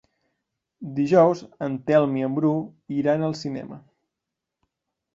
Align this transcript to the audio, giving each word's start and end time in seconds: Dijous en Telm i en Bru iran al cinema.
Dijous 0.99 1.43
en 1.67 1.77
Telm 1.91 2.17
i 2.23 2.27
en 2.31 2.39
Bru 2.41 2.57
iran 3.03 3.31
al 3.31 3.39
cinema. 3.45 3.83